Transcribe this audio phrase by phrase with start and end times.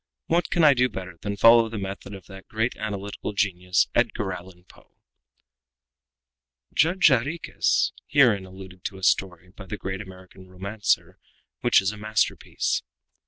[0.25, 4.31] What can I do better than follow the method of that great analytical genius, Edgar
[4.33, 4.95] Allan Poe?"
[6.73, 11.19] Judge Jarriquez herein alluded to a story by the great American romancer,
[11.59, 12.81] which is a masterpiece.